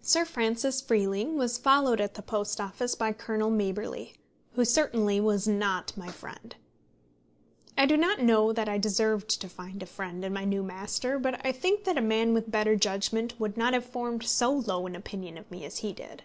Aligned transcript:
Sir 0.00 0.24
Francis 0.24 0.80
Freeling 0.80 1.36
was 1.36 1.56
followed 1.56 2.00
at 2.00 2.14
the 2.14 2.20
Post 2.22 2.60
Office 2.60 2.96
by 2.96 3.12
Colonel 3.12 3.48
Maberly, 3.48 4.14
who 4.54 4.64
certainly 4.64 5.20
was 5.20 5.46
not 5.46 5.96
my 5.96 6.08
friend. 6.10 6.56
I 7.78 7.86
do 7.86 7.96
not 7.96 8.22
know 8.24 8.52
that 8.52 8.68
I 8.68 8.78
deserved 8.78 9.40
to 9.40 9.48
find 9.48 9.84
a 9.84 9.86
friend 9.86 10.24
in 10.24 10.32
my 10.32 10.44
new 10.44 10.64
master, 10.64 11.16
but 11.20 11.40
I 11.46 11.52
think 11.52 11.84
that 11.84 11.96
a 11.96 12.00
man 12.02 12.34
with 12.34 12.50
better 12.50 12.74
judgment 12.74 13.38
would 13.38 13.56
not 13.56 13.72
have 13.72 13.84
formed 13.86 14.24
so 14.24 14.50
low 14.50 14.84
an 14.88 14.96
opinion 14.96 15.38
of 15.38 15.48
me 15.48 15.64
as 15.64 15.76
he 15.78 15.92
did. 15.92 16.24